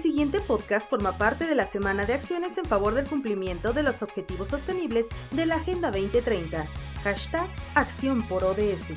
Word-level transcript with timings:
siguiente 0.00 0.40
podcast 0.40 0.88
forma 0.88 1.18
parte 1.18 1.46
de 1.46 1.54
la 1.54 1.66
semana 1.66 2.06
de 2.06 2.14
acciones 2.14 2.56
en 2.56 2.64
favor 2.64 2.94
del 2.94 3.06
cumplimiento 3.06 3.74
de 3.74 3.82
los 3.82 4.02
objetivos 4.02 4.48
sostenibles 4.48 5.06
de 5.30 5.44
la 5.44 5.56
Agenda 5.56 5.90
2030. 5.90 6.64
Hashtag 7.04 7.46
Acción 7.74 8.26
por 8.26 8.42
ODS. 8.44 8.92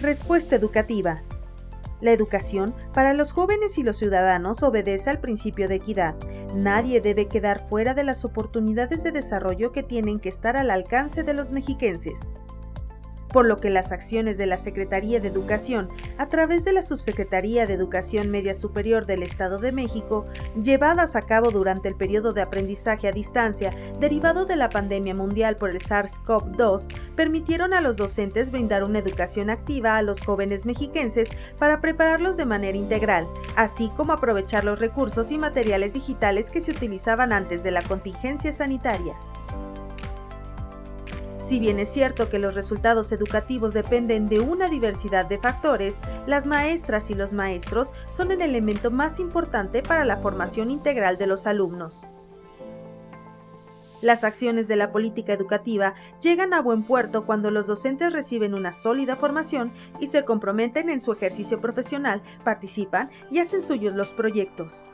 Respuesta 0.00 0.56
educativa. 0.56 1.22
La 2.00 2.10
educación 2.10 2.74
para 2.92 3.14
los 3.14 3.32
jóvenes 3.32 3.78
y 3.78 3.84
los 3.84 3.96
ciudadanos 3.96 4.62
obedece 4.64 5.08
al 5.08 5.20
principio 5.20 5.68
de 5.68 5.76
equidad. 5.76 6.16
Nadie 6.52 7.00
debe 7.00 7.28
quedar 7.28 7.66
fuera 7.68 7.94
de 7.94 8.02
las 8.02 8.24
oportunidades 8.24 9.04
de 9.04 9.12
desarrollo 9.12 9.70
que 9.70 9.84
tienen 9.84 10.18
que 10.18 10.28
estar 10.28 10.56
al 10.56 10.70
alcance 10.70 11.22
de 11.22 11.32
los 11.32 11.52
mexiquenses 11.52 12.28
por 13.28 13.46
lo 13.46 13.58
que 13.58 13.70
las 13.70 13.92
acciones 13.92 14.38
de 14.38 14.46
la 14.46 14.58
Secretaría 14.58 15.20
de 15.20 15.28
Educación 15.28 15.88
a 16.18 16.28
través 16.28 16.64
de 16.64 16.72
la 16.72 16.82
Subsecretaría 16.82 17.66
de 17.66 17.74
Educación 17.74 18.30
Media 18.30 18.54
Superior 18.54 19.06
del 19.06 19.22
Estado 19.22 19.58
de 19.58 19.72
México, 19.72 20.26
llevadas 20.62 21.16
a 21.16 21.22
cabo 21.22 21.50
durante 21.50 21.88
el 21.88 21.94
periodo 21.94 22.32
de 22.32 22.42
aprendizaje 22.42 23.08
a 23.08 23.12
distancia 23.12 23.74
derivado 24.00 24.46
de 24.46 24.56
la 24.56 24.68
pandemia 24.68 25.14
mundial 25.14 25.56
por 25.56 25.70
el 25.70 25.80
SARS-CoV-2, 25.80 27.14
permitieron 27.14 27.72
a 27.72 27.80
los 27.80 27.96
docentes 27.96 28.50
brindar 28.50 28.84
una 28.84 28.98
educación 28.98 29.50
activa 29.50 29.96
a 29.96 30.02
los 30.02 30.22
jóvenes 30.24 30.66
mexiquenses 30.66 31.30
para 31.58 31.80
prepararlos 31.80 32.36
de 32.36 32.46
manera 32.46 32.76
integral, 32.76 33.26
así 33.56 33.90
como 33.96 34.12
aprovechar 34.12 34.64
los 34.64 34.78
recursos 34.78 35.30
y 35.30 35.38
materiales 35.38 35.94
digitales 35.94 36.50
que 36.50 36.60
se 36.60 36.70
utilizaban 36.70 37.32
antes 37.32 37.62
de 37.62 37.70
la 37.70 37.82
contingencia 37.82 38.52
sanitaria. 38.52 39.16
Si 41.46 41.60
bien 41.60 41.78
es 41.78 41.88
cierto 41.88 42.28
que 42.28 42.40
los 42.40 42.56
resultados 42.56 43.12
educativos 43.12 43.72
dependen 43.72 44.28
de 44.28 44.40
una 44.40 44.68
diversidad 44.68 45.26
de 45.26 45.38
factores, 45.38 46.00
las 46.26 46.44
maestras 46.44 47.08
y 47.12 47.14
los 47.14 47.32
maestros 47.32 47.92
son 48.10 48.32
el 48.32 48.42
elemento 48.42 48.90
más 48.90 49.20
importante 49.20 49.80
para 49.80 50.04
la 50.04 50.16
formación 50.16 50.72
integral 50.72 51.18
de 51.18 51.28
los 51.28 51.46
alumnos. 51.46 52.08
Las 54.02 54.24
acciones 54.24 54.66
de 54.66 54.74
la 54.74 54.90
política 54.90 55.34
educativa 55.34 55.94
llegan 56.20 56.52
a 56.52 56.60
buen 56.62 56.82
puerto 56.82 57.24
cuando 57.26 57.52
los 57.52 57.68
docentes 57.68 58.12
reciben 58.12 58.52
una 58.52 58.72
sólida 58.72 59.14
formación 59.14 59.70
y 60.00 60.08
se 60.08 60.24
comprometen 60.24 60.90
en 60.90 61.00
su 61.00 61.12
ejercicio 61.12 61.60
profesional, 61.60 62.22
participan 62.42 63.08
y 63.30 63.38
hacen 63.38 63.62
suyos 63.62 63.94
los 63.94 64.10
proyectos 64.10 64.88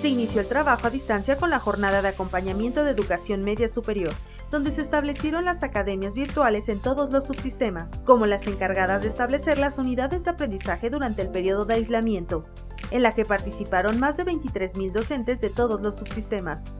se 0.00 0.08
inició 0.08 0.40
el 0.40 0.48
trabajo 0.48 0.86
a 0.86 0.90
distancia 0.90 1.36
con 1.36 1.50
la 1.50 1.58
jornada 1.58 2.00
de 2.00 2.08
acompañamiento 2.08 2.84
de 2.84 2.90
educación 2.90 3.42
media 3.42 3.68
superior, 3.68 4.14
donde 4.50 4.72
se 4.72 4.80
establecieron 4.80 5.44
las 5.44 5.62
academias 5.62 6.14
virtuales 6.14 6.70
en 6.70 6.80
todos 6.80 7.12
los 7.12 7.26
subsistemas, 7.26 8.02
como 8.06 8.24
las 8.24 8.46
encargadas 8.46 9.02
de 9.02 9.08
establecer 9.08 9.58
las 9.58 9.76
unidades 9.76 10.24
de 10.24 10.30
aprendizaje 10.30 10.88
durante 10.88 11.20
el 11.20 11.28
periodo 11.28 11.66
de 11.66 11.74
aislamiento, 11.74 12.46
en 12.90 13.02
la 13.02 13.12
que 13.12 13.26
participaron 13.26 14.00
más 14.00 14.16
de 14.16 14.24
23.000 14.24 14.90
docentes 14.90 15.42
de 15.42 15.50
todos 15.50 15.82
los 15.82 15.96
subsistemas. 15.96 16.72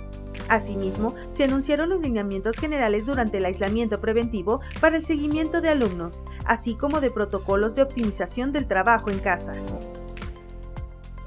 Asimismo, 0.49 1.15
se 1.29 1.45
anunciaron 1.45 1.91
los 1.91 2.01
lineamientos 2.01 2.57
generales 2.57 3.05
durante 3.05 3.37
el 3.37 3.45
aislamiento 3.45 4.01
preventivo 4.01 4.63
para 4.81 4.97
el 4.97 5.05
seguimiento 5.05 5.61
de 5.61 5.69
alumnos, 5.69 6.25
así 6.47 6.75
como 6.75 7.03
de 7.03 7.11
protocolos 7.11 7.75
de 7.75 7.83
optimización 7.83 8.51
del 8.51 8.67
trabajo 8.67 9.11
en 9.11 9.19
casa. 9.19 9.53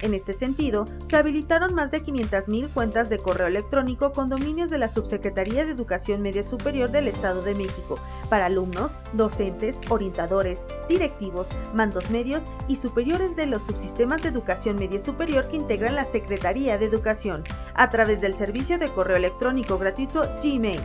En 0.00 0.12
este 0.12 0.32
sentido, 0.32 0.86
se 1.04 1.16
habilitaron 1.16 1.74
más 1.74 1.90
de 1.90 2.02
500.000 2.02 2.68
cuentas 2.72 3.08
de 3.08 3.18
correo 3.18 3.46
electrónico 3.46 4.12
con 4.12 4.28
dominios 4.28 4.68
de 4.68 4.78
la 4.78 4.88
Subsecretaría 4.88 5.64
de 5.64 5.72
Educación 5.72 6.20
Media 6.20 6.42
Superior 6.42 6.90
del 6.90 7.08
Estado 7.08 7.42
de 7.42 7.54
México 7.54 7.98
para 8.28 8.46
alumnos, 8.46 8.96
docentes, 9.12 9.80
orientadores, 9.88 10.66
directivos, 10.88 11.50
mandos 11.74 12.10
medios 12.10 12.44
y 12.68 12.76
superiores 12.76 13.36
de 13.36 13.46
los 13.46 13.62
subsistemas 13.62 14.22
de 14.22 14.28
educación 14.28 14.76
media 14.76 15.00
superior 15.00 15.48
que 15.48 15.56
integran 15.56 15.94
la 15.94 16.04
Secretaría 16.04 16.76
de 16.76 16.86
Educación, 16.86 17.44
a 17.74 17.90
través 17.90 18.20
del 18.20 18.34
servicio 18.34 18.78
de 18.78 18.88
correo 18.88 19.16
electrónico 19.16 19.78
gratuito 19.78 20.28
Gmail. 20.42 20.80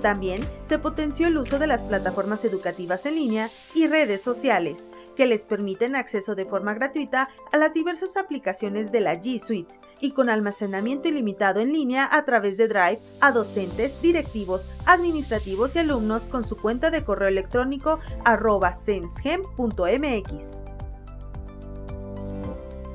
También 0.00 0.40
se 0.62 0.78
potenció 0.78 1.26
el 1.26 1.36
uso 1.36 1.58
de 1.58 1.66
las 1.66 1.82
plataformas 1.82 2.44
educativas 2.44 3.04
en 3.06 3.16
línea 3.16 3.50
y 3.74 3.86
redes 3.86 4.22
sociales, 4.22 4.90
que 5.20 5.26
les 5.26 5.44
permiten 5.44 5.96
acceso 5.96 6.34
de 6.34 6.46
forma 6.46 6.72
gratuita 6.72 7.28
a 7.52 7.58
las 7.58 7.74
diversas 7.74 8.16
aplicaciones 8.16 8.90
de 8.90 9.02
la 9.02 9.20
G 9.20 9.38
Suite 9.38 9.78
y 10.00 10.12
con 10.12 10.30
almacenamiento 10.30 11.08
ilimitado 11.08 11.60
en 11.60 11.74
línea 11.74 12.08
a 12.10 12.24
través 12.24 12.56
de 12.56 12.68
Drive 12.68 13.00
a 13.20 13.30
docentes, 13.30 14.00
directivos, 14.00 14.66
administrativos 14.86 15.76
y 15.76 15.80
alumnos 15.80 16.30
con 16.30 16.42
su 16.42 16.56
cuenta 16.56 16.90
de 16.90 17.04
correo 17.04 17.28
electrónico 17.28 17.98
arroba 18.24 18.72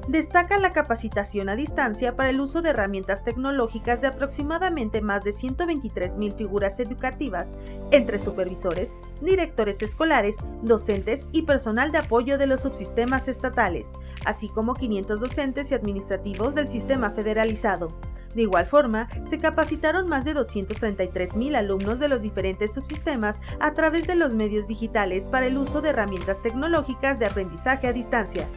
destaca 0.07 0.57
la 0.57 0.73
capacitación 0.73 1.49
a 1.49 1.55
distancia 1.55 2.15
para 2.15 2.29
el 2.29 2.39
uso 2.39 2.61
de 2.61 2.69
herramientas 2.69 3.23
tecnológicas 3.23 4.01
de 4.01 4.07
aproximadamente 4.07 5.01
más 5.01 5.23
de 5.23 5.31
123.000 5.31 6.35
figuras 6.35 6.79
educativas, 6.79 7.55
entre 7.91 8.19
supervisores, 8.19 8.95
directores 9.21 9.81
escolares, 9.81 10.37
docentes 10.61 11.27
y 11.31 11.43
personal 11.43 11.91
de 11.91 11.99
apoyo 11.99 12.37
de 12.37 12.47
los 12.47 12.61
subsistemas 12.61 13.27
estatales, 13.27 13.93
así 14.25 14.49
como 14.49 14.73
500 14.73 15.19
docentes 15.19 15.71
y 15.71 15.75
administrativos 15.75 16.55
del 16.55 16.67
sistema 16.67 17.11
federalizado. 17.11 17.97
De 18.35 18.41
igual 18.41 18.67
forma, 18.67 19.07
se 19.23 19.39
capacitaron 19.39 20.09
más 20.09 20.25
de 20.25 20.35
233.000 20.35 21.55
alumnos 21.55 21.99
de 21.99 22.09
los 22.09 22.21
diferentes 22.21 22.73
subsistemas 22.73 23.41
a 23.61 23.73
través 23.73 24.07
de 24.07 24.15
los 24.15 24.33
medios 24.33 24.67
digitales 24.67 25.29
para 25.29 25.47
el 25.47 25.57
uso 25.57 25.81
de 25.81 25.89
herramientas 25.89 26.43
tecnológicas 26.43 27.17
de 27.17 27.27
aprendizaje 27.27 27.87
a 27.87 27.93
distancia. 27.93 28.49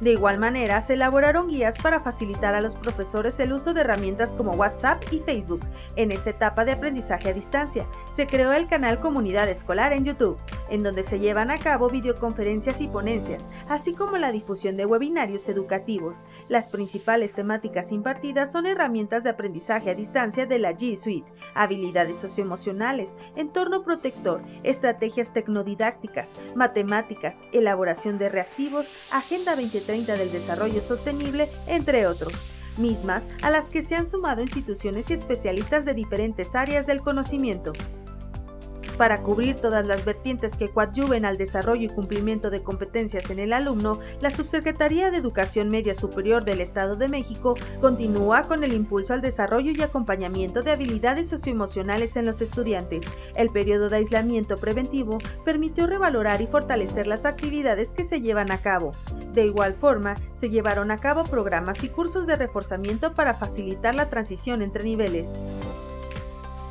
De 0.00 0.12
igual 0.12 0.38
manera, 0.38 0.80
se 0.80 0.94
elaboraron 0.94 1.48
guías 1.48 1.76
para 1.76 2.00
facilitar 2.00 2.54
a 2.54 2.60
los 2.60 2.76
profesores 2.76 3.40
el 3.40 3.52
uso 3.52 3.74
de 3.74 3.80
herramientas 3.80 4.36
como 4.36 4.52
WhatsApp 4.52 5.02
y 5.10 5.18
Facebook. 5.18 5.60
En 5.96 6.12
esta 6.12 6.30
etapa 6.30 6.64
de 6.64 6.72
aprendizaje 6.72 7.30
a 7.30 7.32
distancia, 7.32 7.86
se 8.08 8.28
creó 8.28 8.52
el 8.52 8.68
canal 8.68 9.00
Comunidad 9.00 9.48
Escolar 9.48 9.92
en 9.92 10.04
YouTube, 10.04 10.38
en 10.70 10.84
donde 10.84 11.02
se 11.02 11.18
llevan 11.18 11.50
a 11.50 11.58
cabo 11.58 11.90
videoconferencias 11.90 12.80
y 12.80 12.86
ponencias, 12.86 13.48
así 13.68 13.92
como 13.92 14.18
la 14.18 14.30
difusión 14.30 14.76
de 14.76 14.86
webinarios 14.86 15.48
educativos. 15.48 16.22
Las 16.48 16.68
principales 16.68 17.34
temáticas 17.34 17.90
impartidas 17.90 18.52
son 18.52 18.66
herramientas 18.66 19.24
de 19.24 19.30
aprendizaje 19.30 19.90
a 19.90 19.94
distancia 19.94 20.46
de 20.46 20.60
la 20.60 20.72
G 20.72 20.96
Suite, 20.96 21.32
habilidades 21.54 22.18
socioemocionales, 22.18 23.16
entorno 23.34 23.82
protector, 23.82 24.42
estrategias 24.62 25.32
tecnodidácticas, 25.32 26.34
matemáticas, 26.54 27.42
elaboración 27.52 28.18
de 28.18 28.28
reactivos, 28.28 28.92
Agenda 29.10 29.56
2030 29.88 30.16
del 30.16 30.32
Desarrollo 30.32 30.80
Sostenible, 30.82 31.48
entre 31.66 32.06
otros, 32.06 32.34
mismas 32.76 33.26
a 33.42 33.50
las 33.50 33.70
que 33.70 33.82
se 33.82 33.96
han 33.96 34.06
sumado 34.06 34.42
instituciones 34.42 35.10
y 35.10 35.14
especialistas 35.14 35.84
de 35.84 35.94
diferentes 35.94 36.54
áreas 36.54 36.86
del 36.86 37.00
conocimiento 37.00 37.72
para 38.98 39.22
cubrir 39.22 39.56
todas 39.56 39.86
las 39.86 40.04
vertientes 40.04 40.56
que 40.56 40.70
coadyuven 40.70 41.24
al 41.24 41.38
desarrollo 41.38 41.84
y 41.84 41.88
cumplimiento 41.88 42.50
de 42.50 42.62
competencias 42.62 43.30
en 43.30 43.38
el 43.38 43.52
alumno, 43.52 44.00
la 44.20 44.28
Subsecretaría 44.28 45.10
de 45.10 45.18
Educación 45.18 45.68
Media 45.68 45.94
Superior 45.94 46.44
del 46.44 46.60
Estado 46.60 46.96
de 46.96 47.08
México 47.08 47.54
continúa 47.80 48.42
con 48.42 48.64
el 48.64 48.72
impulso 48.72 49.14
al 49.14 49.20
desarrollo 49.20 49.70
y 49.70 49.80
acompañamiento 49.80 50.62
de 50.62 50.72
habilidades 50.72 51.28
socioemocionales 51.28 52.16
en 52.16 52.26
los 52.26 52.42
estudiantes. 52.42 53.06
El 53.36 53.50
periodo 53.50 53.88
de 53.88 53.98
aislamiento 53.98 54.56
preventivo 54.56 55.18
permitió 55.44 55.86
revalorar 55.86 56.42
y 56.42 56.48
fortalecer 56.48 57.06
las 57.06 57.24
actividades 57.24 57.92
que 57.92 58.04
se 58.04 58.20
llevan 58.20 58.50
a 58.50 58.58
cabo. 58.58 58.92
De 59.32 59.46
igual 59.46 59.74
forma, 59.74 60.16
se 60.32 60.50
llevaron 60.50 60.90
a 60.90 60.98
cabo 60.98 61.22
programas 61.22 61.84
y 61.84 61.88
cursos 61.88 62.26
de 62.26 62.34
reforzamiento 62.34 63.14
para 63.14 63.34
facilitar 63.34 63.94
la 63.94 64.10
transición 64.10 64.60
entre 64.60 64.82
niveles. 64.82 65.38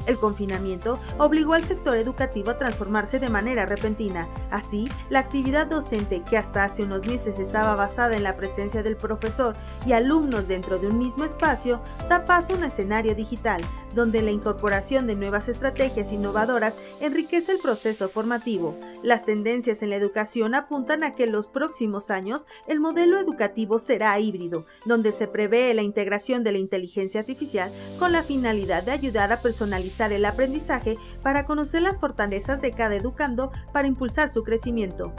El 0.08 0.18
confinamiento 0.18 0.98
obligó 1.18 1.54
al 1.54 1.66
sector 1.66 1.98
educativo 1.98 2.50
a 2.50 2.58
transformarse 2.58 3.20
de 3.20 3.30
manera 3.30 3.66
repentina. 3.66 4.28
Así, 4.50 4.90
la 5.10 5.20
actividad 5.20 5.68
docente, 5.68 6.24
que 6.24 6.38
hasta 6.38 6.64
hace 6.64 6.84
unos 6.84 7.06
meses 7.06 7.40
estaba 7.40 7.76
basada 7.76 8.16
en 8.16 8.24
la 8.24 8.38
presencia 8.38 8.84
del 8.84 8.96
profesor 8.96 9.54
y 9.86 9.92
alumnos 9.92 10.48
dentro 10.48 10.80
de 10.80 10.88
un 10.88 10.98
mismo 10.98 11.26
espacio, 11.26 11.82
da 12.10 12.24
paso 12.24 12.54
a 12.54 12.58
un 12.58 12.64
escenario 12.64 13.16
digital, 13.16 13.62
donde 13.94 14.22
la 14.22 14.32
incorporación 14.32 15.08
de 15.08 15.16
nuevas 15.16 15.50
estrategias 15.50 16.12
innovadoras 16.14 16.80
enriquece 17.02 17.52
el 17.52 17.60
proceso 17.60 18.08
formativo. 18.08 18.78
Las 19.04 19.26
tendencias 19.26 19.84
en 19.84 19.90
la 19.90 19.98
educación 19.98 20.56
apuntan 20.56 21.04
a 21.04 21.16
que 21.16 21.26
en 21.26 21.34
los 21.34 21.48
próximos 21.48 22.10
años 22.10 22.48
el 22.68 22.80
modelo 22.80 23.20
educativo 23.20 23.78
será 23.78 24.18
híbrido, 24.20 24.66
donde 24.86 25.12
se 25.12 25.28
prevé 25.28 25.74
la 25.74 25.82
integración 25.82 26.46
de 26.46 26.54
la 26.54 26.60
inteligencia 26.60 27.20
artificial 27.20 27.72
con 28.00 28.14
la 28.14 28.24
finalidad 28.24 28.84
de 28.84 28.92
ayudar 28.92 29.34
a 29.34 29.42
personalizar 29.42 29.97
el 30.06 30.26
aprendizaje 30.26 30.98
para 31.22 31.46
conocer 31.46 31.82
las 31.82 32.00
fortalezas 32.00 32.62
de 32.62 32.72
cada 32.72 32.96
educando 32.96 33.52
para 33.74 33.88
impulsar 33.88 34.30
su 34.30 34.44
crecimiento. 34.44 35.14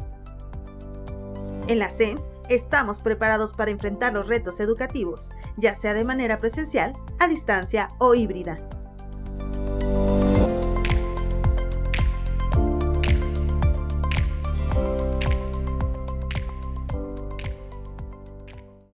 En 1.67 1.79
la 1.79 1.91
SEMS 1.91 2.33
estamos 2.49 3.01
preparados 3.01 3.53
para 3.53 3.71
enfrentar 3.71 4.15
los 4.15 4.27
retos 4.27 4.59
educativos, 4.61 5.33
ya 5.59 5.75
sea 5.75 5.93
de 5.93 6.05
manera 6.05 6.41
presencial, 6.41 6.95
a 7.19 7.29
distancia 7.29 7.89
o 7.99 8.15
híbrida. 8.15 8.68